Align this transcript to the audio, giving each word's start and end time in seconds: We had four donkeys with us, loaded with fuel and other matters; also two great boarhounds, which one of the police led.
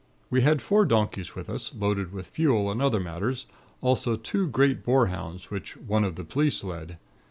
We 0.31 0.41
had 0.41 0.63
four 0.63 0.83
donkeys 0.85 1.35
with 1.35 1.47
us, 1.47 1.75
loaded 1.75 2.11
with 2.11 2.25
fuel 2.25 2.71
and 2.71 2.81
other 2.81 2.99
matters; 2.99 3.45
also 3.81 4.15
two 4.15 4.47
great 4.47 4.83
boarhounds, 4.83 5.51
which 5.51 5.77
one 5.77 6.03
of 6.03 6.15
the 6.15 6.25
police 6.25 6.63
led. 6.63 6.97